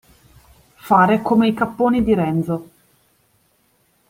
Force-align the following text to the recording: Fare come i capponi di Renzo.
Fare 0.87 1.21
come 1.21 1.47
i 1.49 1.53
capponi 1.53 2.03
di 2.03 2.15
Renzo. 2.15 2.69